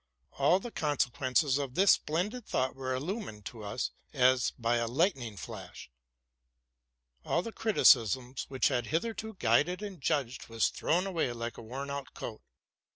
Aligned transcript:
All 0.39 0.59
the 0.59 0.71
consequences 0.71 1.59
of 1.59 1.75
this 1.75 1.91
splendid 1.91 2.47
thought 2.47 2.75
were 2.75 2.95
illumined 2.95 3.45
to 3.45 3.63
us 3.63 3.91
as 4.13 4.49
by 4.57 4.77
a 4.77 4.87
lightning 4.87 5.37
flash: 5.37 5.91
all 7.23 7.43
the 7.43 7.51
criticism 7.51 8.33
which 8.47 8.69
had 8.69 8.87
hitherto 8.87 9.35
guided 9.37 9.83
and 9.83 10.01
judged 10.01 10.47
was 10.49 10.69
thrown 10.69 11.05
away 11.05 11.31
like 11.33 11.59
a 11.59 11.61
worn 11.61 11.91
out 11.91 12.15
coat. 12.15 12.41